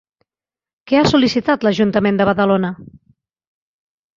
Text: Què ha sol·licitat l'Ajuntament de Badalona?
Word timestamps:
Què 0.91 0.97
ha 0.99 1.03
sol·licitat 1.11 1.65
l'Ajuntament 1.67 2.17
de 2.23 2.27
Badalona? 2.31 2.73